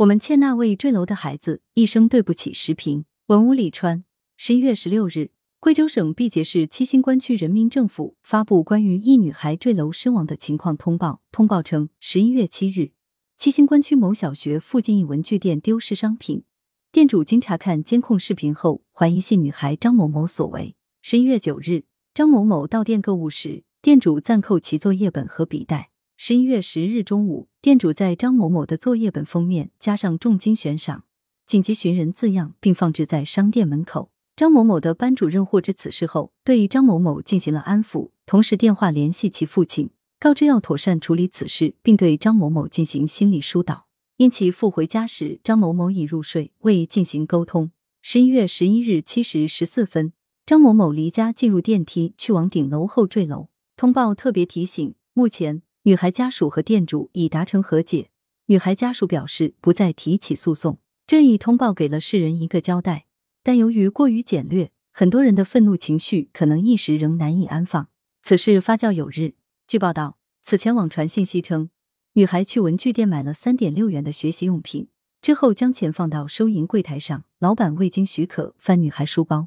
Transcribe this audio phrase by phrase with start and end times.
[0.00, 2.52] 我们欠那位坠楼的孩子一生对不起。
[2.52, 4.04] 时评：文武李川。
[4.36, 11.22] 十一月十六日，贵州省毕节市七星关区人民政府发布关于一女孩坠楼身亡的情况通报。
[11.32, 12.92] 通报称，十一月七日，
[13.38, 16.44] 七星关区某小学附近一文具店丢失商品，
[16.92, 20.76] 店主经查看监控视频后，怀疑系女孩张某某所为。
[21.00, 25.88] 十一月九日，张某某到店购物时，店主暂扣其作业本和笔袋。
[26.18, 31.04] 十一月十日中午，店主在张某某的作业本封面加上重金悬赏、
[31.44, 34.10] 紧急寻人字样，并放置在商店门口。
[34.34, 43.86] 张某某的班主任获知此事后，对张某某进行了安抚，同时电话联系其父亲，告知要妥善处理此事，并对张某某进行心理疏导。
[44.16, 47.70] 因其父回家时，张某某已入睡，未进行沟通。
[48.00, 50.14] 十一月十一日七时十四分，
[50.46, 53.48] 张某某离家进入电梯，去往顶楼后坠楼。
[53.76, 55.60] 通报特别提醒：目前。
[55.86, 58.10] 女孩家属和店主已达成和解，
[58.46, 60.80] 女孩家属表示不再提起诉讼。
[61.06, 63.06] 这一通报给了世人一个交代，
[63.44, 67.88] 但由于过于简略，很多人的愤怒情绪可能一时仍难以安放。
[68.20, 69.34] 此事发酵有日，
[69.68, 71.70] 据报道，此前网传信息称，
[72.14, 74.88] 女孩去文具店买了三点六元的学习用品，
[75.22, 79.46] 之后将钱放到收银柜台上，老板未经许可翻女孩书包，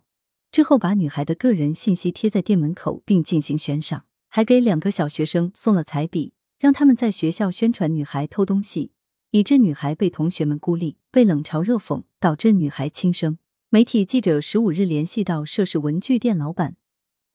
[0.53, 4.05] 之后把女孩的个人信息贴在店门口，并进行悬赏。
[4.29, 8.91] 还给两个小学生送了彩笔，让他们在学校宣传女孩偷东西，
[9.31, 13.39] 以致女孩被同学们孤立，被冷嘲热讽，导致女孩轻生。
[13.69, 16.75] 媒体记者十五日联系到涉事文具店老板，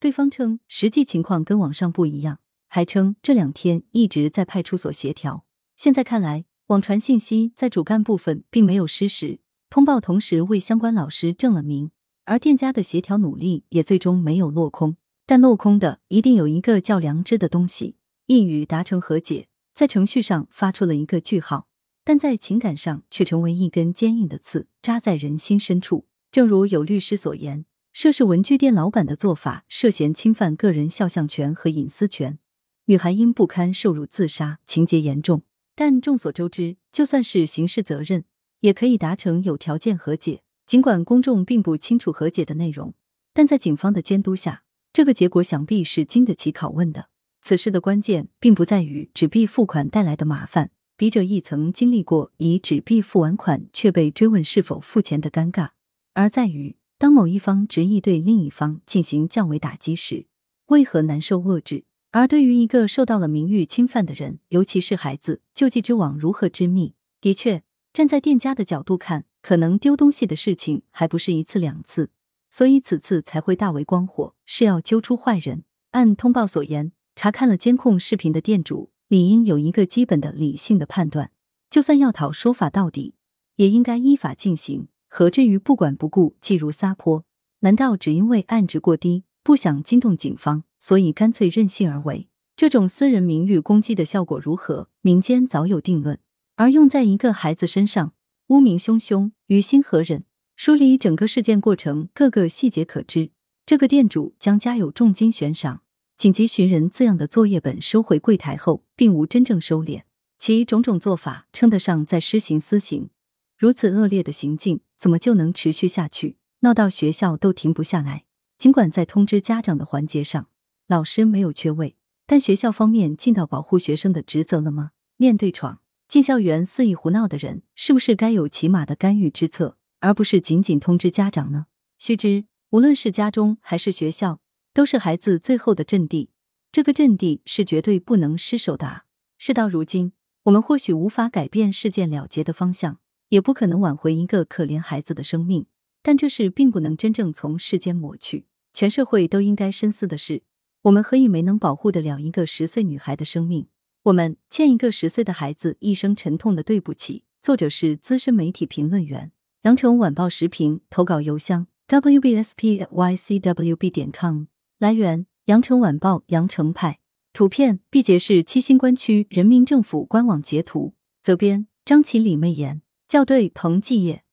[0.00, 5.44] 对方称实际情况跟网上不一样，还称这两天一直在派出所协调。
[5.76, 11.90] 现在看来，网传信息在主干部分并没有失实，通报同时为相关老师正了名，
[12.24, 14.96] 而店家的协调努力也最终没有落空。
[15.26, 17.96] 但落空的一定有一个叫良知的东西。
[18.26, 21.68] 一语达成和解，在程序上发出了一个句号，
[22.04, 26.06] 但在情感上却成为一根坚硬的刺，扎在人心深处。
[26.32, 32.38] 正如有律师所言，涉事文具店老板的做法涉嫌侵犯个人肖像权和隐私权，
[32.86, 35.42] 女孩因不堪受辱自杀，情节严重。
[35.74, 38.24] 但众所周知，就算是刑事责任，
[38.60, 40.42] 也可以达成有条件和解。
[40.66, 42.94] 尽管公众并不清楚和解的内容，
[43.32, 44.63] 但在警方的监督下。
[44.94, 47.08] 这个结果想必是经得起拷问的。
[47.42, 55.70] 此事的关键并不在于纸币付款带来的麻烦，笔者亦曾经历过以纸币付完款却被追问是否付钱的尴尬，
[56.12, 60.26] 而在于当某一方执意对另一方进行降维打击时，
[60.66, 61.82] 为何难受遏制？
[62.12, 66.94] 而对于一个受到了名誉侵犯的人，尤其是孩子，救济之网如何之密？
[67.20, 72.10] 的确，站在店家的角度看，可能丢东西的事情还不是一次两次。
[72.54, 75.64] 所以此次才会大为光火，是要揪出坏人。
[75.90, 81.32] 按通报所言，查看了监控视频的店主理应有一个基本的理性的判断，
[81.68, 83.16] 就算要讨说法到底，
[83.56, 87.24] 也应该依法进行，何至于不管不顾，既如撒泼？
[87.58, 92.28] 难道只因为案值过低，不想惊动警方，所以干脆任性而为？
[92.54, 94.88] 这种私人名誉攻击的效果如何？
[95.00, 96.20] 民间早有定论，
[96.54, 98.12] 而用在一个孩子身上，
[98.46, 100.22] 污名汹汹，于心何忍？
[100.56, 103.30] 梳理整个事件过程，各个细节可知。
[103.66, 105.82] 这个店主将加有重金悬赏、
[106.16, 110.02] 紧急寻人字样的作业本收回柜台后，并无真正收敛，
[110.38, 113.10] 其种种做法称得上在施行私刑。
[113.56, 116.36] 如此恶劣的行径，怎么就能持续下去？
[116.60, 118.24] 闹到学校都停不下来。
[118.56, 120.48] 尽管在通知家长的环节上，
[120.86, 124.92] 老师没有缺位，但学校方面尽到保护学生的职责了吗？
[125.16, 129.76] 面对闯进校园肆意胡闹的人，是不是该有起码的干预之策？
[130.04, 131.64] 而不是仅仅通知家长呢？
[131.98, 134.38] 须知，无论是家中还是学校，
[134.74, 136.28] 都是孩子最后的阵地。
[136.70, 139.04] 这个阵地是绝对不能失守的。
[139.38, 142.98] 事到如今，我们或许无法改变事件了结的方向，
[143.30, 145.64] 也不可能挽回一个可怜孩子的生命，
[146.02, 148.44] 但这事并不能真正从世间抹去。
[148.74, 150.42] 全社会都应该深思的是：
[150.82, 153.68] 我们何以没能保护得了一个十岁女孩的生命？
[154.02, 157.24] 我们欠一个十岁的孩子一生沉痛的对不起。
[157.40, 159.32] 作者是资深媒体评论员。
[159.64, 164.44] 羊城晚报时评投稿邮箱：wbspycwb 点 com。
[164.78, 166.98] 来源：羊城晚报羊城派。
[167.32, 170.92] 图片：毕节市七星关区人民政府官网截图。
[171.22, 172.82] 责编：张起李媚妍。
[173.08, 174.23] 校对：彭继业。